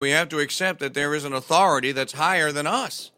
we 0.00 0.10
have 0.10 0.28
to 0.28 0.38
accept 0.38 0.78
that 0.78 0.94
there 0.94 1.14
is 1.14 1.24
an 1.24 1.32
authority 1.32 1.90
that's 1.90 2.12
higher 2.12 2.52
than 2.52 2.66
us. 2.66 3.10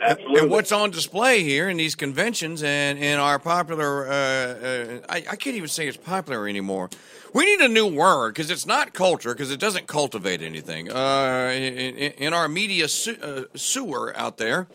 Absolutely. 0.00 0.40
And 0.40 0.50
what's 0.50 0.72
on 0.72 0.90
display 0.90 1.42
here 1.42 1.68
in 1.68 1.76
these 1.76 1.94
conventions 1.94 2.62
and 2.62 2.98
in 2.98 3.18
our 3.18 3.38
popular, 3.38 4.06
uh, 4.06 4.12
uh, 4.12 5.00
I, 5.08 5.16
I 5.16 5.36
can't 5.36 5.56
even 5.56 5.68
say 5.68 5.86
it's 5.88 5.96
popular 5.96 6.48
anymore. 6.48 6.88
We 7.34 7.44
need 7.44 7.60
a 7.60 7.68
new 7.68 7.86
word 7.86 8.32
because 8.32 8.50
it's 8.50 8.64
not 8.64 8.94
culture 8.94 9.34
because 9.34 9.50
it 9.50 9.60
doesn't 9.60 9.86
cultivate 9.86 10.40
anything. 10.40 10.90
Uh, 10.90 11.52
in, 11.52 11.96
in 11.96 12.32
our 12.32 12.48
media 12.48 12.88
su- 12.88 13.18
uh, 13.20 13.42
sewer 13.54 14.16
out 14.16 14.38
there, 14.38 14.66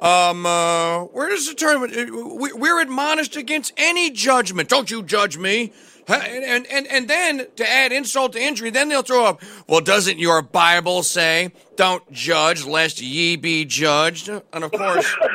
um, 0.00 0.44
uh, 0.46 1.04
where 1.04 1.28
does 1.30 1.48
the 1.48 1.54
term? 1.54 1.82
uh, 1.82 2.34
we- 2.36 2.52
We're 2.52 2.80
admonished 2.80 3.36
against 3.36 3.72
any 3.76 4.10
judgment. 4.10 4.68
Don't 4.68 4.90
you 4.90 5.02
judge 5.02 5.36
me. 5.38 5.72
And, 6.08 6.44
and, 6.44 6.66
and, 6.68 6.86
and 6.86 7.08
then 7.08 7.46
to 7.56 7.68
add 7.68 7.90
insult 7.90 8.34
to 8.34 8.40
injury, 8.40 8.70
then 8.70 8.88
they'll 8.88 9.02
throw 9.02 9.24
up, 9.26 9.42
well, 9.66 9.80
doesn't 9.80 10.20
your 10.20 10.40
Bible 10.40 11.02
say, 11.02 11.50
don't 11.74 12.08
judge 12.12 12.64
lest 12.64 13.02
ye 13.02 13.34
be 13.34 13.64
judged? 13.64 14.28
And 14.28 14.62
of 14.64 14.70
course, 14.70 15.12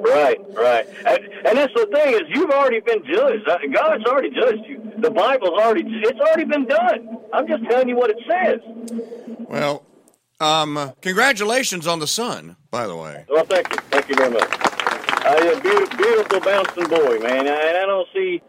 Right, 0.00 0.36
right. 0.54 0.86
And, 1.06 1.18
and 1.46 1.58
that's 1.58 1.72
the 1.74 1.86
thing 1.92 2.14
is 2.14 2.22
you've 2.30 2.50
already 2.50 2.80
been 2.80 3.04
judged. 3.04 3.48
Uh, 3.48 3.58
God's 3.72 4.04
already 4.04 4.30
judged 4.30 4.64
you. 4.66 4.82
The 4.98 5.10
Bible's 5.12 5.56
already 5.60 5.84
it's 5.86 6.18
already 6.18 6.44
been 6.44 6.66
done. 6.66 7.18
I'm 7.32 7.46
just 7.46 7.62
telling 7.70 7.88
you 7.88 7.94
what 7.96 8.10
it 8.10 8.18
says. 8.28 8.60
well, 9.48 9.84
um, 10.42 10.92
congratulations 11.00 11.86
on 11.86 12.00
the 12.00 12.06
son, 12.06 12.56
by 12.70 12.86
the 12.86 12.96
way. 12.96 13.24
Well, 13.28 13.44
thank 13.44 13.70
you, 13.70 13.76
thank 13.90 14.08
you 14.08 14.16
very 14.16 14.30
much. 14.30 14.48
Uh, 15.24 15.54
a 15.56 15.60
beautiful, 15.60 15.96
beautiful 15.96 16.40
bouncing 16.40 16.88
boy, 16.88 17.18
man. 17.20 17.46
And 17.46 17.48
I 17.48 17.86
don't 17.86 18.08
see. 18.12 18.42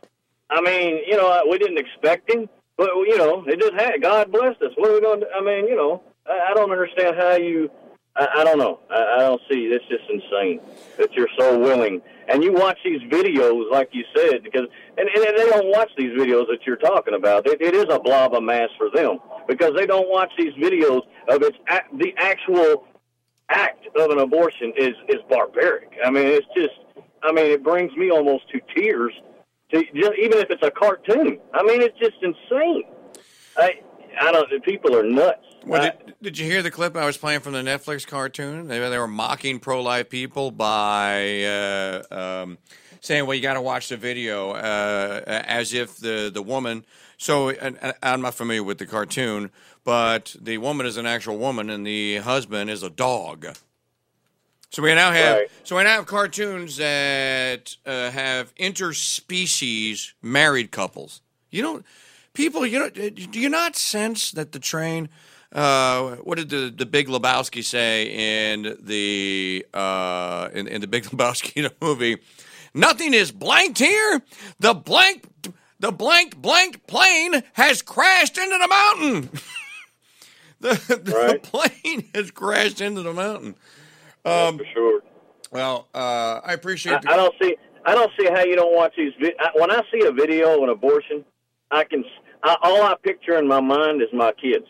I 0.50 0.60
mean, 0.62 1.02
you 1.06 1.16
know, 1.16 1.44
we 1.48 1.60
didn't 1.60 1.78
expect 1.78 2.32
him, 2.32 2.50
but 2.78 2.90
you 2.96 3.18
know, 3.18 3.44
it 3.46 3.60
just 3.60 3.74
had. 3.74 4.02
God 4.02 4.32
blessed 4.32 4.62
us. 4.64 4.72
What 4.76 4.90
are 4.90 4.94
we 4.96 5.02
going 5.02 5.20
to? 5.20 5.28
I 5.36 5.42
mean, 5.42 5.68
you 5.68 5.76
know, 5.76 6.02
I, 6.26 6.50
I 6.50 6.54
don't 6.56 6.72
understand 6.72 7.16
how 7.16 7.36
you. 7.36 7.70
I, 8.16 8.28
I 8.38 8.44
don't 8.44 8.58
know. 8.58 8.80
I, 8.90 9.16
I 9.18 9.20
don't 9.20 9.42
see. 9.50 9.66
It's 9.66 9.86
just 9.88 10.04
insane 10.10 10.62
that 10.98 11.14
you're 11.14 11.30
so 11.38 11.60
willing. 11.60 12.02
And 12.28 12.44
you 12.44 12.54
watch 12.54 12.80
these 12.84 13.02
videos, 13.02 13.70
like 13.72 13.90
you 13.92 14.04
said, 14.16 14.44
because 14.44 14.68
and, 14.98 15.08
and 15.10 15.38
they 15.38 15.46
don't 15.50 15.68
watch 15.68 15.92
these 15.96 16.12
videos 16.12 16.48
that 16.48 16.60
you're 16.66 16.78
talking 16.78 17.14
about. 17.14 17.46
It, 17.46 17.62
it 17.62 17.76
is 17.76 17.86
a 17.90 18.00
blob 18.00 18.34
of 18.34 18.42
mass 18.42 18.70
for 18.80 18.90
them 18.90 19.20
because 19.48 19.74
they 19.76 19.86
don't 19.86 20.10
watch 20.10 20.32
these 20.38 20.54
videos 20.54 21.02
of 21.30 21.42
its 21.42 21.58
the 21.98 22.14
actual 22.18 22.86
act 23.50 23.86
of 23.96 24.12
an 24.12 24.20
abortion 24.20 24.74
is 24.78 24.94
is 25.10 25.20
barbaric. 25.30 25.92
I 26.06 26.10
mean, 26.10 26.28
it's 26.28 26.48
just. 26.56 26.74
I 27.26 27.32
mean, 27.32 27.46
it 27.52 27.64
brings 27.64 27.96
me 27.96 28.12
almost 28.12 28.50
to 28.50 28.60
tears. 28.76 29.14
To 29.72 29.82
just, 29.96 30.12
even 30.20 30.40
if 30.40 30.50
it's 30.50 30.62
a 30.62 30.72
cartoon, 30.72 31.40
I 31.54 31.64
mean, 31.64 31.82
it's 31.82 31.98
just 31.98 32.16
insane. 32.22 32.84
I 33.58 33.80
I 34.20 34.32
don't. 34.32 34.64
People 34.64 34.96
are 34.96 35.04
nuts. 35.04 35.46
Well, 35.66 35.82
I- 35.82 35.90
did, 36.06 36.16
did 36.22 36.38
you 36.38 36.46
hear 36.46 36.62
the 36.62 36.72
clip 36.72 36.96
I 36.96 37.06
was 37.06 37.18
playing 37.18 37.40
from 37.40 37.54
the 37.54 37.62
Netflix 37.62 38.06
cartoon? 38.06 38.68
They, 38.68 38.80
they 38.80 38.98
were 38.98 39.08
mocking 39.08 39.60
pro 39.60 39.82
life 39.82 40.10
people 40.10 40.52
by 40.52 41.44
uh, 41.44 42.04
um, 42.12 42.58
saying, 43.04 43.26
well, 43.28 43.36
you 43.36 43.42
got 43.42 43.56
to 43.56 43.62
watch 43.62 43.90
the 43.90 43.98
video 43.98 44.52
uh, 44.52 45.22
as 45.28 45.74
if 45.74 45.98
the, 45.98 46.32
the 46.34 46.42
woman. 46.42 46.86
So 47.18 47.50
and, 47.50 47.78
and 47.82 47.94
I'm 48.02 48.22
not 48.22 48.34
familiar 48.34 48.64
with 48.64 48.78
the 48.78 48.86
cartoon, 48.86 49.52
but 49.84 50.36
the 50.42 50.58
woman 50.58 50.86
is 50.86 50.96
an 50.96 51.06
actual 51.06 51.38
woman 51.38 51.70
and 51.70 51.86
the 51.86 52.18
husband 52.18 52.70
is 52.70 52.82
a 52.82 52.90
dog. 52.90 53.46
So 54.70 54.82
we 54.82 54.96
now 54.96 55.12
have 55.12 55.38
Right. 55.38 55.52
so 55.64 55.76
we 55.76 55.84
now 55.84 55.98
have 55.98 56.06
cartoons 56.08 56.78
that 56.78 57.76
uh, 57.86 58.10
have 58.10 58.56
interspecies 58.56 60.14
married 60.22 60.72
couples. 60.72 61.22
You 61.52 61.62
don't 61.62 61.86
people. 62.34 62.66
You 62.66 62.80
know, 62.80 62.90
do 62.90 63.40
you 63.40 63.50
not 63.50 63.76
sense 63.76 64.32
that 64.32 64.54
the 64.54 64.60
train? 64.60 65.10
Uh, 65.52 66.16
what 66.24 66.40
did 66.40 66.50
the, 66.50 66.74
the 66.76 66.86
Big 66.88 67.08
Lebowski 67.08 67.64
say 67.64 68.54
in 68.54 68.76
the 68.82 69.64
uh, 69.74 70.50
in, 70.54 70.68
in 70.68 70.82
the 70.82 70.88
Big 70.88 71.04
Lebowski 71.12 71.70
movie? 71.82 72.18
Nothing 72.74 73.14
is 73.14 73.32
blanked 73.32 73.80
here. 73.80 74.22
The 74.60 74.74
blank 74.74 75.26
the 75.80 75.92
blanked 75.92 76.42
blanked 76.42 76.88
plane 76.88 77.44
has 77.54 77.82
crashed 77.82 78.38
into 78.38 78.58
the 78.58 78.68
mountain. 78.68 79.30
the, 80.60 81.02
the 81.04 81.12
Right. 81.14 81.44
plane 81.44 82.10
has 82.16 82.32
crashed 82.32 82.82
into 82.82 83.02
the 83.02 83.14
mountain. 83.14 83.56
for 84.24 84.60
sure. 84.74 85.02
Well, 85.52 85.88
uh, 85.94 86.42
I 86.44 86.54
appreciate. 86.54 86.94
I, 86.94 87.00
the, 87.02 87.12
I 87.12 87.16
don't 87.16 87.36
see. 87.42 87.56
I 87.86 87.94
don't 87.96 88.12
see 88.20 88.28
how 88.28 88.44
you 88.44 88.56
don't 88.56 88.76
watch 88.76 88.94
these. 88.98 89.12
Vi- 89.20 89.36
I, 89.40 89.50
when 89.56 89.70
I 89.70 89.82
see 89.92 90.06
a 90.08 90.12
video 90.12 90.56
of 90.58 90.64
an 90.64 90.70
abortion, 90.70 91.24
I 91.70 91.84
can. 91.84 92.04
I, 92.44 92.56
all 92.64 92.82
I 92.82 92.96
picture 93.04 93.38
in 93.38 93.48
my 93.48 93.60
mind 93.60 94.02
is 94.02 94.08
my 94.14 94.32
kids. 94.32 94.66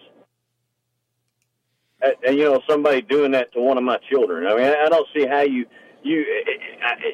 And, 2.01 2.13
and 2.27 2.37
you 2.37 2.45
know, 2.45 2.59
somebody 2.69 3.01
doing 3.01 3.31
that 3.31 3.53
to 3.53 3.61
one 3.61 3.77
of 3.77 3.83
my 3.83 3.97
children. 4.11 4.45
I 4.47 4.55
mean, 4.55 4.65
I, 4.65 4.85
I 4.85 4.89
don't 4.89 5.07
see 5.15 5.25
how 5.25 5.41
you 5.41 5.65
you 6.03 6.25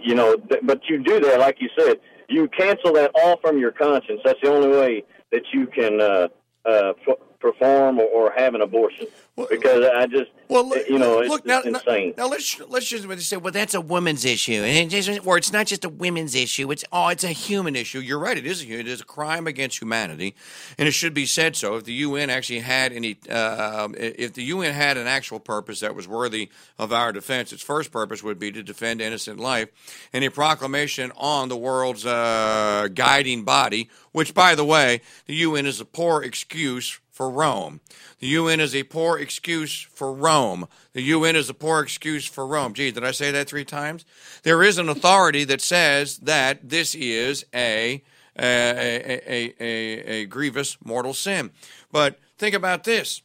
you 0.02 0.16
know, 0.16 0.38
but 0.64 0.82
you 0.90 1.04
do 1.04 1.20
that, 1.20 1.40
like 1.40 1.58
you 1.60 1.70
said. 1.78 2.00
You 2.28 2.48
cancel 2.50 2.94
that 2.94 3.12
all 3.16 3.38
from 3.38 3.58
your 3.58 3.72
conscience. 3.72 4.22
That's 4.24 4.40
the 4.42 4.50
only 4.52 4.70
way 4.70 5.04
that 5.32 5.44
you 5.52 5.66
can 5.68 6.00
uh, 6.00 6.28
uh, 6.66 6.94
f- 7.08 7.18
perform 7.40 8.00
or, 8.00 8.06
or 8.06 8.34
have 8.38 8.54
an 8.54 8.62
abortion. 8.62 9.08
Because 9.50 9.86
I 9.96 10.06
just, 10.06 10.30
well, 10.50 10.68
look, 10.68 10.90
you 10.90 10.98
know, 10.98 11.20
it's, 11.20 11.30
look 11.30 11.46
now, 11.46 11.62
now, 11.64 11.80
now 12.18 12.28
let's 12.28 12.60
let's 12.70 12.88
just 12.88 13.08
say, 13.30 13.38
well, 13.38 13.54
that's 13.54 13.76
a 13.76 13.82
woman's 13.82 14.26
issue, 14.26 14.64
and 14.64 14.92
it's 14.92 15.08
or 15.20 15.38
it's 15.38 15.54
not 15.54 15.68
just 15.68 15.86
a 15.86 15.90
women's 15.90 16.34
issue. 16.34 16.72
It's 16.72 16.84
oh, 16.92 17.10
it's 17.10 17.24
a 17.24 17.28
human 17.28 17.76
issue. 17.76 18.00
You're 18.00 18.18
right. 18.18 18.36
It 18.36 18.48
is 18.48 18.64
a 18.64 18.80
it 18.80 18.88
is 18.88 19.00
a 19.00 19.06
crime 19.06 19.46
against 19.46 19.80
humanity, 19.80 20.34
and 20.80 20.88
it 20.88 20.94
should 20.94 21.14
be 21.14 21.28
said 21.28 21.56
so. 21.56 21.76
If 21.76 21.84
the 21.84 21.94
UN 21.94 22.32
actually 22.32 22.62
had 22.62 22.92
any, 22.94 23.18
uh, 23.30 23.90
if 23.96 24.34
the 24.34 24.44
UN 24.46 24.74
had 24.74 24.98
an 24.98 25.06
actual 25.06 25.40
purpose 25.40 25.82
that 25.82 25.94
was 25.94 26.08
worthy 26.08 26.50
of 26.80 26.92
our 26.92 27.12
defense, 27.12 27.54
its 27.54 27.62
first 27.62 27.92
purpose 27.92 28.24
would 28.24 28.40
be 28.40 28.52
to 28.52 28.64
defend 28.64 29.02
innocent 29.02 29.40
life, 29.40 29.70
and 30.14 30.24
a 30.24 30.32
proclamation 30.32 31.12
on 31.16 31.50
the 31.50 31.58
world's 31.58 32.08
uh, 32.08 32.88
guiding 32.96 33.44
body, 33.44 33.88
which, 34.14 34.34
by 34.34 34.56
the 34.56 34.66
way, 34.66 35.02
the 35.28 35.36
UN 35.36 35.68
is 35.68 35.80
a 35.80 35.86
poor 35.86 36.24
excuse 36.24 37.00
for 37.20 37.30
Rome. 37.30 37.82
The 38.20 38.28
UN 38.28 38.62
is 38.62 38.74
a 38.74 38.84
poor 38.84 39.20
excuse 39.20 39.82
for 39.94 40.14
Rome. 40.14 40.70
The 40.94 41.02
UN 41.02 41.36
is 41.36 41.50
a 41.50 41.54
poor 41.54 41.82
excuse 41.82 42.26
for 42.26 42.48
Rome. 42.48 42.74
Gee, 42.74 42.92
did 42.92 43.04
I 43.04 43.12
say 43.12 43.30
that 43.30 43.50
three 43.50 43.66
times? 43.66 44.06
There 44.44 44.64
is 44.64 44.78
an 44.78 44.88
authority 44.88 45.44
that 45.44 45.60
says 45.60 46.20
that 46.20 46.70
this 46.70 46.96
is 46.96 47.46
a 47.54 48.02
a, 48.38 48.42
a, 48.42 49.22
a, 49.28 49.54
a, 49.60 50.22
a 50.22 50.26
grievous 50.28 50.78
mortal 50.82 51.14
sin. 51.14 51.52
But 51.92 52.20
think 52.38 52.56
about 52.56 52.86
this. 52.86 53.22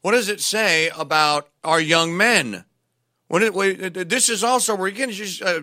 What 0.00 0.12
does 0.12 0.30
it 0.30 0.40
say 0.40 0.88
about 0.96 1.50
our 1.64 1.82
young 1.82 2.16
men? 2.16 2.64
When 3.34 3.42
it, 3.42 3.52
wait, 3.52 3.94
this 4.08 4.28
is 4.28 4.44
also 4.44 4.76
where 4.76 4.86
again, 4.86 5.10
just, 5.10 5.42
uh, 5.42 5.60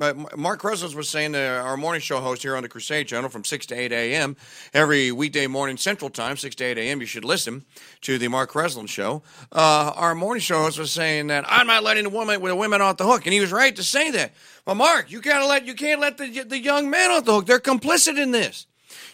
uh, 0.00 0.14
Mark 0.36 0.62
Kreslos 0.62 0.94
was 0.94 1.08
saying, 1.08 1.34
uh, 1.34 1.60
our 1.60 1.76
morning 1.76 2.00
show 2.00 2.20
host 2.20 2.42
here 2.42 2.54
on 2.54 2.62
the 2.62 2.68
Crusade 2.68 3.08
Channel 3.08 3.28
from 3.30 3.42
six 3.42 3.66
to 3.66 3.74
eight 3.74 3.90
a.m. 3.90 4.36
every 4.72 5.10
weekday 5.10 5.48
morning 5.48 5.76
Central 5.76 6.08
Time, 6.08 6.36
six 6.36 6.54
to 6.54 6.64
eight 6.66 6.78
a.m. 6.78 7.00
You 7.00 7.08
should 7.08 7.24
listen 7.24 7.64
to 8.02 8.16
the 8.16 8.28
Mark 8.28 8.52
Kreslin 8.52 8.88
show. 8.88 9.24
Uh, 9.50 9.92
our 9.96 10.14
morning 10.14 10.40
show 10.40 10.60
host 10.60 10.78
was 10.78 10.92
saying 10.92 11.26
that 11.26 11.44
I'm 11.48 11.66
not 11.66 11.82
letting 11.82 12.04
the 12.04 12.10
woman 12.10 12.40
with 12.40 12.52
the 12.52 12.54
women 12.54 12.80
off 12.80 12.96
the 12.96 13.06
hook, 13.06 13.26
and 13.26 13.34
he 13.34 13.40
was 13.40 13.50
right 13.50 13.74
to 13.74 13.82
say 13.82 14.12
that. 14.12 14.32
But 14.64 14.76
Mark, 14.76 15.10
you 15.10 15.20
gotta 15.20 15.46
let 15.46 15.66
you 15.66 15.74
can't 15.74 16.00
let 16.00 16.16
the 16.16 16.44
the 16.44 16.60
young 16.60 16.90
men 16.90 17.10
off 17.10 17.24
the 17.24 17.32
hook. 17.32 17.46
They're 17.46 17.58
complicit 17.58 18.22
in 18.22 18.30
this. 18.30 18.66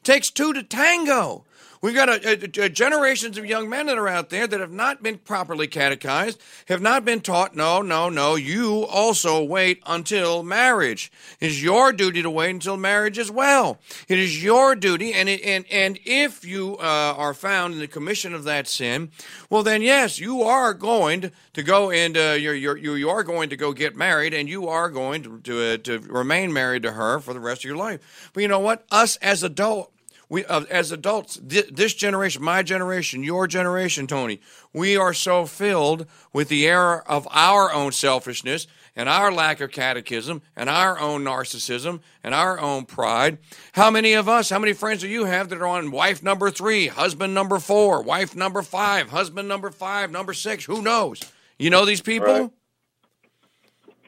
Takes 0.03 0.31
two 0.31 0.53
to 0.53 0.63
tango. 0.63 1.46
We've 1.83 1.95
got 1.95 2.09
a, 2.09 2.29
a- 2.61 2.65
a- 2.65 2.69
generations 2.69 3.37
of 3.39 3.45
young 3.47 3.69
men 3.69 3.87
that 3.87 3.99
are 3.99 4.09
out 4.09 4.31
there 4.31 4.47
that 4.47 4.61
have 4.61 4.73
not 4.73 5.03
been 5.03 5.19
properly 5.19 5.67
catechized, 5.67 6.41
have 6.69 6.81
not 6.81 7.05
been 7.05 7.21
taught, 7.21 7.55
no, 7.55 7.83
no, 7.83 8.09
no, 8.09 8.35
you 8.35 8.85
also 8.87 9.43
wait 9.45 9.83
until 9.87 10.43
marriage. 10.43 11.13
It 11.41 11.49
is 11.51 11.63
your 11.63 11.93
duty 11.93 12.23
to 12.23 12.31
wait 12.31 12.51
until 12.51 12.77
marriage 12.77 13.19
as 13.19 13.31
well. 13.31 13.79
It 14.09 14.19
is 14.19 14.43
your 14.43 14.75
duty, 14.75 15.13
and 15.13 15.29
it, 15.29 15.43
and 15.43 15.65
and 15.71 15.99
if 16.05 16.45
you 16.45 16.77
uh, 16.79 17.15
are 17.17 17.35
found 17.35 17.75
in 17.75 17.81
the 17.81 17.87
commission 17.89 18.35
of 18.35 18.45
that 18.45 18.67
sin, 18.67 19.11
well, 19.51 19.63
then 19.63 19.83
yes, 19.83 20.19
you 20.19 20.43
are 20.43 20.75
going 20.75 21.31
to 21.53 21.63
go 21.63 21.91
and 21.91 22.17
uh, 22.17 22.37
you're, 22.39 22.55
you're, 22.55 22.77
you 22.77 23.09
are 23.11 23.23
going 23.23 23.51
to 23.51 23.57
go 23.57 23.73
get 23.73 23.95
married, 23.97 24.35
and 24.35 24.49
you 24.49 24.67
are 24.69 24.89
going 24.89 25.23
to 25.23 25.41
to, 25.41 25.75
uh, 25.75 25.77
to 25.79 25.99
remain 26.01 26.53
married 26.53 26.83
to 26.83 26.93
her 26.93 27.21
for 27.21 27.35
the 27.35 27.41
rest 27.41 27.61
of 27.61 27.65
your 27.69 27.77
life. 27.77 28.31
But 28.33 28.43
you 28.43 28.49
know 28.49 28.59
what? 28.61 28.85
Us 28.91 29.17
as 29.17 29.43
adult 29.43 29.93
we 30.29 30.45
uh, 30.47 30.65
as 30.71 30.93
adults 30.93 31.37
thi- 31.37 31.71
this 31.71 31.95
generation 31.95 32.43
my 32.43 32.63
generation 32.63 33.23
your 33.23 33.47
generation 33.47 34.07
tony 34.07 34.41
we 34.73 34.97
are 34.97 35.15
so 35.15 35.47
filled 35.47 36.07
with 36.33 36.49
the 36.49 36.67
error 36.67 37.03
of 37.09 37.27
our 37.31 37.73
own 37.73 37.93
selfishness 37.93 38.67
and 38.97 39.09
our 39.11 39.31
lack 39.31 39.61
of 39.61 39.71
catechism 39.71 40.41
and 40.57 40.71
our 40.71 40.99
own 40.99 41.23
narcissism 41.23 42.01
and 42.25 42.35
our 42.35 42.59
own 42.59 42.87
pride. 42.87 43.37
How 43.73 43.91
many 43.91 44.15
of 44.15 44.29
us 44.29 44.49
how 44.49 44.59
many 44.59 44.73
friends 44.73 45.03
do 45.03 45.09
you 45.09 45.27
have 45.27 45.51
that 45.51 45.59
are 45.59 45.67
on 45.67 45.91
wife 45.91 46.23
number 46.23 46.51
three 46.51 46.87
husband 46.89 47.35
number 47.35 47.59
four 47.59 48.03
wife 48.03 48.35
number 48.35 48.63
five 48.63 49.11
husband 49.11 49.49
number 49.49 49.71
five 49.71 50.11
number 50.11 50.33
six? 50.33 50.65
Who 50.65 50.81
knows? 50.81 51.21
You 51.59 51.71
know 51.71 51.85
these 51.85 52.01
people? 52.01 52.27
Right. 52.27 52.51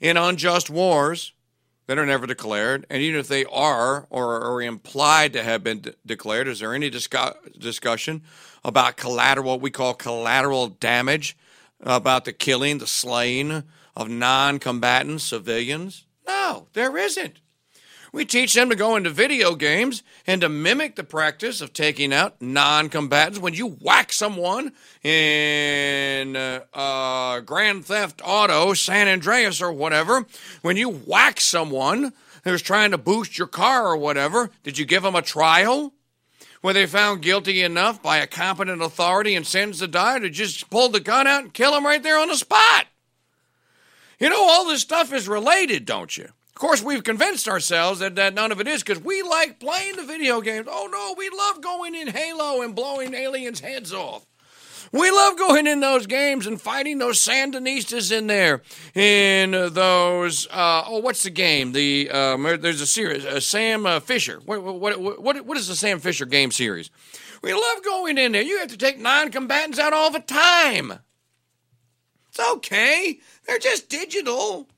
In 0.00 0.16
unjust 0.16 0.70
wars 0.70 1.32
that 1.88 1.98
are 1.98 2.06
never 2.06 2.26
declared, 2.26 2.86
and 2.90 3.02
even 3.02 3.18
if 3.18 3.28
they 3.28 3.46
are 3.46 4.06
or 4.10 4.42
are 4.42 4.62
implied 4.62 5.32
to 5.32 5.42
have 5.42 5.64
been 5.64 5.80
de- 5.80 5.94
declared, 6.04 6.46
is 6.46 6.60
there 6.60 6.74
any 6.74 6.90
discu- 6.90 7.58
discussion 7.58 8.22
about 8.62 8.98
collateral, 8.98 9.46
what 9.46 9.62
we 9.62 9.70
call 9.70 9.94
collateral 9.94 10.68
damage, 10.68 11.34
about 11.80 12.26
the 12.26 12.32
killing, 12.32 12.76
the 12.76 12.86
slaying 12.86 13.64
of 13.96 14.10
non 14.10 14.58
combatant 14.58 15.22
civilians? 15.22 16.04
No, 16.26 16.66
there 16.74 16.94
isn't. 16.98 17.40
We 18.12 18.24
teach 18.24 18.54
them 18.54 18.70
to 18.70 18.76
go 18.76 18.96
into 18.96 19.10
video 19.10 19.54
games 19.54 20.02
and 20.26 20.40
to 20.40 20.48
mimic 20.48 20.96
the 20.96 21.04
practice 21.04 21.60
of 21.60 21.72
taking 21.72 22.12
out 22.12 22.40
non 22.40 22.88
combatants. 22.88 23.38
When 23.38 23.54
you 23.54 23.76
whack 23.80 24.12
someone 24.12 24.72
in 25.02 26.34
uh, 26.36 26.60
uh, 26.72 27.40
Grand 27.40 27.84
Theft 27.84 28.22
Auto, 28.24 28.72
San 28.74 29.08
Andreas, 29.08 29.60
or 29.60 29.72
whatever, 29.72 30.26
when 30.62 30.76
you 30.76 30.88
whack 30.88 31.40
someone 31.40 32.12
who's 32.44 32.62
trying 32.62 32.92
to 32.92 32.98
boost 32.98 33.36
your 33.36 33.48
car 33.48 33.86
or 33.86 33.96
whatever, 33.96 34.50
did 34.62 34.78
you 34.78 34.86
give 34.86 35.02
them 35.02 35.14
a 35.14 35.22
trial? 35.22 35.92
Were 36.62 36.72
they 36.72 36.86
found 36.86 37.22
guilty 37.22 37.62
enough 37.62 38.02
by 38.02 38.18
a 38.18 38.26
competent 38.26 38.82
authority 38.82 39.34
and 39.34 39.46
sentenced 39.46 39.80
to 39.80 39.86
die, 39.86 40.18
to 40.18 40.30
just 40.30 40.70
pull 40.70 40.88
the 40.88 41.00
gun 41.00 41.26
out 41.26 41.42
and 41.44 41.54
kill 41.54 41.72
them 41.72 41.86
right 41.86 42.02
there 42.02 42.18
on 42.18 42.28
the 42.28 42.36
spot? 42.36 42.86
You 44.18 44.30
know, 44.30 44.42
all 44.42 44.66
this 44.66 44.80
stuff 44.80 45.12
is 45.12 45.28
related, 45.28 45.84
don't 45.84 46.16
you? 46.16 46.30
Of 46.58 46.60
course, 46.60 46.82
we've 46.82 47.04
convinced 47.04 47.46
ourselves 47.46 48.00
that, 48.00 48.16
that 48.16 48.34
none 48.34 48.50
of 48.50 48.60
it 48.60 48.66
is 48.66 48.82
because 48.82 49.00
we 49.00 49.22
like 49.22 49.60
playing 49.60 49.94
the 49.94 50.02
video 50.02 50.40
games. 50.40 50.66
Oh 50.68 50.88
no, 50.90 51.14
we 51.16 51.30
love 51.30 51.60
going 51.60 51.94
in 51.94 52.08
Halo 52.08 52.62
and 52.62 52.74
blowing 52.74 53.14
aliens' 53.14 53.60
heads 53.60 53.92
off. 53.92 54.26
We 54.90 55.08
love 55.08 55.38
going 55.38 55.68
in 55.68 55.78
those 55.78 56.08
games 56.08 56.48
and 56.48 56.60
fighting 56.60 56.98
those 56.98 57.20
Sandinistas 57.20 58.10
in 58.10 58.26
there. 58.26 58.62
In 58.96 59.52
those, 59.52 60.48
uh, 60.48 60.82
oh, 60.88 60.98
what's 60.98 61.22
the 61.22 61.30
game? 61.30 61.70
The 61.70 62.10
um, 62.10 62.42
there's 62.42 62.80
a 62.80 62.88
series, 62.88 63.24
uh, 63.24 63.38
Sam 63.38 63.86
uh, 63.86 64.00
Fisher. 64.00 64.40
What, 64.44 64.60
what, 64.60 65.00
what, 65.00 65.46
what, 65.46 65.56
is 65.56 65.68
the 65.68 65.76
Sam 65.76 66.00
Fisher 66.00 66.26
game 66.26 66.50
series? 66.50 66.90
We 67.40 67.54
love 67.54 67.84
going 67.84 68.18
in 68.18 68.32
there. 68.32 68.42
You 68.42 68.58
have 68.58 68.70
to 68.70 68.76
take 68.76 68.98
non-combatants 68.98 69.78
out 69.78 69.92
all 69.92 70.10
the 70.10 70.18
time. 70.18 70.98
It's 72.30 72.40
okay. 72.54 73.20
They're 73.46 73.60
just 73.60 73.88
digital. 73.88 74.68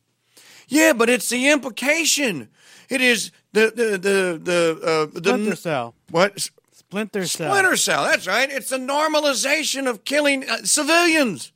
Yeah, 0.71 0.93
but 0.93 1.11
it's 1.11 1.29
the 1.29 1.51
implication. 1.51 2.49
It 2.89 3.01
is 3.01 3.33
the 3.53 3.73
the 3.75 3.99
the 3.99 4.41
the 4.43 4.81
uh, 5.13 5.19
Splinter 5.19 5.51
the 5.51 5.57
Cell. 5.57 5.95
what 6.11 6.49
Splinter 6.73 7.27
Cell. 7.27 7.51
Splinter 7.51 7.77
Cell. 7.77 8.05
That's 8.05 8.27
right. 8.27 8.49
It's 8.51 8.71
the 8.71 8.79
normalization 8.79 9.89
of 9.89 10.05
killing 10.05 10.49
uh, 10.49 10.59
civilians. 10.59 11.53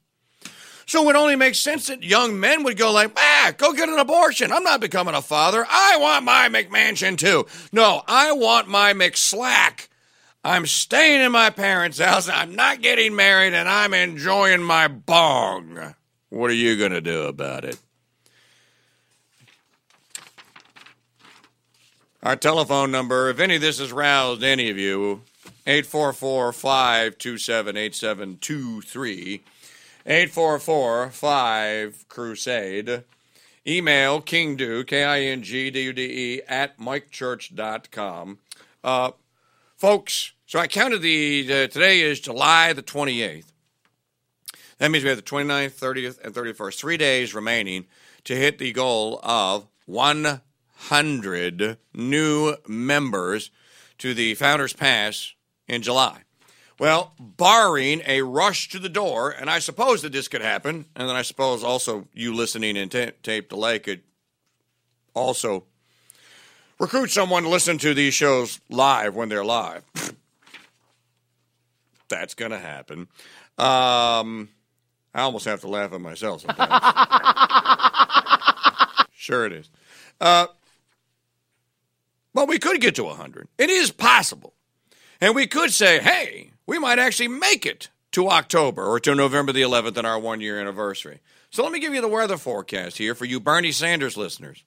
So 0.86 1.08
it 1.08 1.16
only 1.16 1.36
makes 1.36 1.60
sense 1.60 1.86
that 1.86 2.02
young 2.02 2.38
men 2.38 2.62
would 2.64 2.76
go 2.76 2.92
like, 2.92 3.12
ah, 3.16 3.52
go 3.56 3.72
get 3.72 3.88
an 3.88 3.98
abortion. 3.98 4.52
I'm 4.52 4.64
not 4.64 4.80
becoming 4.80 5.14
a 5.14 5.22
father. 5.22 5.64
I 5.66 5.96
want 5.98 6.24
my 6.24 6.48
McMansion 6.48 7.16
too. 7.16 7.46
No, 7.72 8.02
I 8.06 8.32
want 8.32 8.68
my 8.68 8.92
McSlack. 8.92 9.88
I'm 10.42 10.66
staying 10.66 11.22
in 11.22 11.32
my 11.32 11.48
parents' 11.50 11.98
house. 11.98 12.28
I'm 12.28 12.54
not 12.54 12.82
getting 12.82 13.16
married, 13.16 13.54
and 13.54 13.66
I'm 13.66 13.94
enjoying 13.94 14.62
my 14.62 14.88
bong. 14.88 15.94
What 16.28 16.50
are 16.50 16.54
you 16.54 16.76
gonna 16.76 17.00
do 17.00 17.22
about 17.22 17.64
it? 17.64 17.78
Our 22.24 22.36
telephone 22.36 22.90
number, 22.90 23.28
if 23.28 23.38
any 23.38 23.56
of 23.56 23.60
this 23.60 23.80
has 23.80 23.92
roused 23.92 24.42
any 24.42 24.70
of 24.70 24.78
you, 24.78 25.20
844 25.66 26.54
527 26.54 27.76
8723. 27.76 29.42
844 30.06 31.10
5 31.10 32.08
Crusade. 32.08 33.04
Email 33.66 34.22
kingdude, 34.22 34.86
K 34.86 35.04
I 35.04 35.20
N 35.20 35.42
G 35.42 35.70
D 35.70 35.82
U 35.82 35.92
D 35.92 36.02
E, 36.02 36.40
at 36.48 36.78
mikechurch.com. 36.78 38.38
Uh, 38.82 39.10
folks, 39.76 40.32
so 40.46 40.58
I 40.58 40.66
counted 40.66 41.02
the, 41.02 41.42
uh, 41.42 41.66
today 41.66 42.00
is 42.00 42.20
July 42.20 42.72
the 42.72 42.82
28th. 42.82 43.52
That 44.78 44.90
means 44.90 45.04
we 45.04 45.10
have 45.10 45.18
the 45.18 45.22
29th, 45.22 45.78
30th, 45.78 46.24
and 46.24 46.34
31st, 46.34 46.78
three 46.78 46.96
days 46.96 47.34
remaining 47.34 47.84
to 48.24 48.34
hit 48.34 48.56
the 48.56 48.72
goal 48.72 49.20
of 49.22 49.66
100 50.88 51.78
new 51.94 52.56
members 52.66 53.50
to 53.98 54.14
the 54.14 54.34
Founders 54.34 54.72
Pass 54.72 55.34
in 55.68 55.82
July. 55.82 56.22
Well, 56.78 57.14
barring 57.18 58.02
a 58.06 58.22
rush 58.22 58.68
to 58.70 58.78
the 58.78 58.88
door, 58.88 59.30
and 59.30 59.48
I 59.48 59.60
suppose 59.60 60.02
that 60.02 60.12
this 60.12 60.26
could 60.26 60.42
happen, 60.42 60.86
and 60.96 61.08
then 61.08 61.14
I 61.14 61.22
suppose 61.22 61.62
also 61.62 62.08
you 62.12 62.34
listening 62.34 62.76
in 62.76 62.88
ta- 62.88 63.12
tape 63.22 63.48
delay 63.48 63.78
could 63.78 64.02
also 65.14 65.64
recruit 66.80 67.10
someone 67.10 67.44
to 67.44 67.48
listen 67.48 67.78
to 67.78 67.94
these 67.94 68.14
shows 68.14 68.60
live 68.68 69.14
when 69.14 69.28
they're 69.28 69.44
live. 69.44 69.84
That's 72.08 72.34
going 72.34 72.50
to 72.50 72.58
happen. 72.58 73.08
Um, 73.56 74.48
I 75.14 75.22
almost 75.22 75.44
have 75.44 75.60
to 75.60 75.68
laugh 75.68 75.92
at 75.92 76.00
myself 76.00 76.42
sometimes. 76.42 76.82
sure, 79.14 79.46
it 79.46 79.52
is. 79.52 79.70
Uh, 80.20 80.48
could 82.74 82.82
get 82.82 82.94
to 82.96 83.04
100. 83.04 83.46
It 83.56 83.70
is 83.70 83.92
possible. 83.92 84.54
And 85.20 85.34
we 85.34 85.46
could 85.46 85.72
say, 85.72 86.00
hey, 86.00 86.50
we 86.66 86.78
might 86.78 86.98
actually 86.98 87.28
make 87.28 87.64
it 87.64 87.88
to 88.12 88.28
October 88.28 88.84
or 88.84 88.98
to 89.00 89.14
November 89.14 89.52
the 89.52 89.62
11th 89.62 89.96
on 89.96 90.04
our 90.04 90.18
one 90.18 90.40
year 90.40 90.60
anniversary. 90.60 91.20
So 91.50 91.62
let 91.62 91.70
me 91.70 91.78
give 91.78 91.94
you 91.94 92.00
the 92.00 92.08
weather 92.08 92.36
forecast 92.36 92.98
here 92.98 93.14
for 93.14 93.26
you 93.26 93.38
Bernie 93.38 93.70
Sanders 93.70 94.16
listeners. 94.16 94.64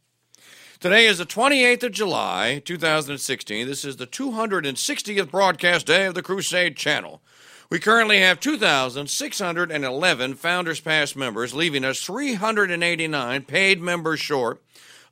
Today 0.80 1.06
is 1.06 1.18
the 1.18 1.26
28th 1.26 1.84
of 1.84 1.92
July, 1.92 2.62
2016. 2.64 3.68
This 3.68 3.84
is 3.84 3.98
the 3.98 4.08
260th 4.08 5.30
broadcast 5.30 5.86
day 5.86 6.06
of 6.06 6.14
the 6.14 6.24
Crusade 6.24 6.78
Channel. 6.78 7.22
We 7.70 7.80
currently 7.80 8.20
have 8.20 8.40
2,611 8.40 10.36
Founders 10.36 10.80
Pass 10.80 11.14
members, 11.16 11.54
leaving 11.54 11.84
us 11.84 12.02
389 12.02 13.42
paid 13.44 13.82
members 13.82 14.22
short 14.22 14.64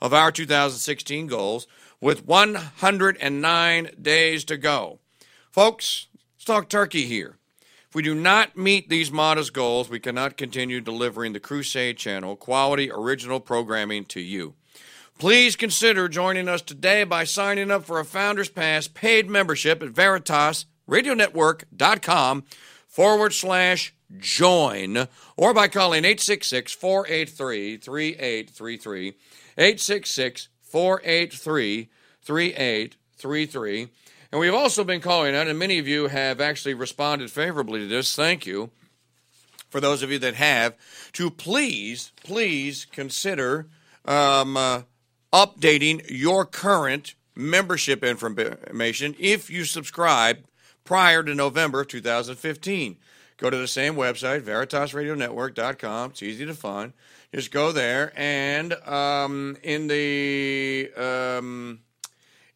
of 0.01 0.13
our 0.13 0.31
2016 0.31 1.27
goals, 1.27 1.67
with 2.01 2.25
109 2.25 3.89
days 4.01 4.43
to 4.45 4.57
go. 4.57 4.99
Folks, 5.51 6.07
let's 6.35 6.45
talk 6.45 6.69
turkey 6.69 7.05
here. 7.05 7.37
If 7.89 7.95
we 7.95 8.03
do 8.03 8.13
not 8.13 8.55
meet 8.57 8.89
these 8.89 9.11
modest 9.11 9.53
goals, 9.53 9.89
we 9.89 9.99
cannot 9.99 10.37
continue 10.37 10.81
delivering 10.81 11.33
the 11.33 11.39
Crusade 11.39 11.97
Channel 11.97 12.35
quality 12.35 12.91
original 12.91 13.39
programming 13.39 14.05
to 14.05 14.19
you. 14.19 14.53
Please 15.17 15.55
consider 15.55 16.09
joining 16.09 16.49
us 16.49 16.61
today 16.61 17.05
by 17.05 17.23
signing 17.23 17.71
up 17.71 17.85
for 17.85 18.01
a 18.01 18.05
Founders 18.05 18.49
Pass 18.49 18.89
paid 18.89 19.29
membership 19.29 19.81
at 19.81 19.93
VeritasRadioNetwork.com 19.93 22.43
forward 22.85 23.33
slash 23.33 23.95
join 24.17 25.07
or 25.37 25.53
by 25.53 25.69
calling 25.69 26.03
866 26.03 26.73
483 26.73 27.77
3833. 27.77 29.13
866 29.57 30.49
483 30.75 31.87
3833. 32.21 33.87
And 34.29 34.41
we've 34.41 34.53
also 34.53 34.83
been 34.83 34.99
calling 34.99 35.33
out, 35.33 35.47
and 35.47 35.57
many 35.57 35.79
of 35.79 35.87
you 35.87 36.07
have 36.07 36.41
actually 36.41 36.73
responded 36.73 37.31
favorably 37.31 37.79
to 37.79 37.87
this. 37.87 38.13
Thank 38.13 38.45
you. 38.45 38.71
For 39.69 39.79
those 39.79 40.03
of 40.03 40.11
you 40.11 40.19
that 40.19 40.33
have, 40.35 40.75
to 41.13 41.31
please, 41.31 42.11
please 42.25 42.87
consider 42.91 43.67
um, 44.03 44.57
uh, 44.57 44.81
updating 45.31 46.05
your 46.09 46.45
current 46.45 47.15
membership 47.35 48.03
information 48.03 49.15
if 49.17 49.49
you 49.49 49.63
subscribe 49.63 50.43
prior 50.83 51.23
to 51.23 51.33
November 51.33 51.85
2015. 51.85 52.97
Go 53.37 53.49
to 53.49 53.57
the 53.57 53.67
same 53.67 53.95
website, 53.95 54.41
veritasradionetwork.com. 54.41 56.11
It's 56.11 56.23
easy 56.23 56.45
to 56.45 56.53
find. 56.53 56.93
Just 57.33 57.51
go 57.51 57.73
there, 57.73 58.13
and 58.15 58.73
um, 58.87 59.57
in 59.61 59.87
the 59.87 60.89
um, 60.95 61.81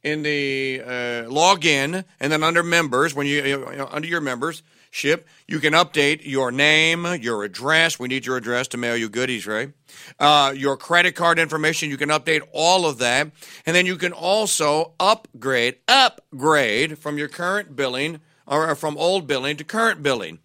in 0.04 0.24
the 0.24 0.82
uh, 0.86 1.30
log 1.30 1.66
in, 1.66 2.06
and 2.20 2.32
then 2.32 2.44
under 2.44 2.64
members, 2.64 3.14
when 3.14 3.28
you, 3.28 3.44
you 3.44 3.76
know, 3.76 3.90
under 3.92 4.08
your 4.08 4.22
membership, 4.22 5.28
you 5.48 5.60
can 5.60 5.74
update 5.74 6.22
your 6.24 6.52
name, 6.52 7.06
your 7.22 7.44
address. 7.44 8.00
We 8.00 8.08
need 8.08 8.26
your 8.26 8.38
address 8.38 8.70
to 8.70 8.78
mail 8.78 8.96
you 8.96 9.10
goodies, 9.10 9.46
right? 9.46 9.74
Uh, 10.18 10.54
your 10.56 10.78
credit 10.78 11.14
card 11.14 11.40
information. 11.40 11.90
You 11.90 11.98
can 11.98 12.10
update 12.10 12.48
all 12.54 12.86
of 12.86 13.00
that, 13.00 13.32
and 13.66 13.76
then 13.76 13.86
you 13.86 13.98
can 13.98 14.14
also 14.14 14.94
upgrade, 14.98 15.80
upgrade 15.90 16.98
from 16.98 17.18
your 17.18 17.28
current 17.28 17.76
billing 17.76 18.22
or 18.48 18.74
from 18.76 18.98
old 18.98 19.28
billing 19.28 19.58
to 19.58 19.64
current 19.64 20.02
billing. 20.02 20.40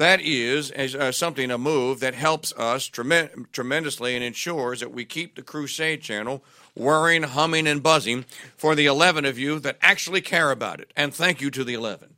That 0.00 0.20
is 0.22 0.72
uh, 0.72 1.12
something, 1.12 1.50
a 1.50 1.58
move 1.58 2.00
that 2.00 2.14
helps 2.14 2.54
us 2.54 2.86
trem- 2.86 3.46
tremendously 3.52 4.14
and 4.14 4.24
ensures 4.24 4.80
that 4.80 4.92
we 4.92 5.04
keep 5.04 5.36
the 5.36 5.42
Crusade 5.42 6.00
channel 6.00 6.42
whirring, 6.74 7.24
humming, 7.24 7.66
and 7.66 7.82
buzzing 7.82 8.24
for 8.56 8.74
the 8.74 8.86
11 8.86 9.26
of 9.26 9.38
you 9.38 9.58
that 9.58 9.76
actually 9.82 10.22
care 10.22 10.52
about 10.52 10.80
it. 10.80 10.90
And 10.96 11.12
thank 11.12 11.42
you 11.42 11.50
to 11.50 11.64
the 11.64 11.74
11. 11.74 12.14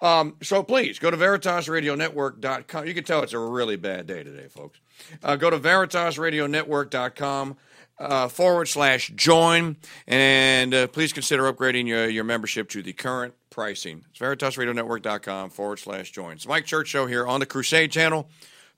Um, 0.00 0.36
so 0.40 0.62
please 0.62 0.98
go 0.98 1.10
to 1.10 1.16
VeritasRadioNetwork.com. 1.18 2.86
You 2.86 2.94
can 2.94 3.04
tell 3.04 3.22
it's 3.22 3.34
a 3.34 3.38
really 3.38 3.76
bad 3.76 4.06
day 4.06 4.24
today, 4.24 4.48
folks. 4.48 4.78
Uh, 5.22 5.36
go 5.36 5.50
to 5.50 5.58
VeritasRadioNetwork.com. 5.58 7.58
Uh, 8.00 8.28
forward 8.28 8.66
slash 8.66 9.12
join, 9.14 9.76
and 10.06 10.72
uh, 10.72 10.86
please 10.86 11.12
consider 11.12 11.52
upgrading 11.52 11.86
your, 11.86 12.08
your 12.08 12.24
membership 12.24 12.66
to 12.70 12.82
the 12.82 12.94
current 12.94 13.34
pricing. 13.50 14.06
It's 14.08 14.18
VeritasRadioNetwork.com 14.18 15.50
forward 15.50 15.80
slash 15.80 16.10
join. 16.10 16.32
It's 16.32 16.48
Mike 16.48 16.64
Church 16.64 16.88
Show 16.88 17.04
here 17.04 17.26
on 17.26 17.40
the 17.40 17.46
Crusade 17.46 17.92
Channel, 17.92 18.26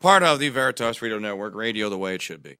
part 0.00 0.24
of 0.24 0.40
the 0.40 0.48
Veritas 0.48 1.00
Radio 1.00 1.20
Network, 1.20 1.54
radio 1.54 1.88
the 1.88 1.98
way 1.98 2.16
it 2.16 2.22
should 2.22 2.42
be. 2.42 2.56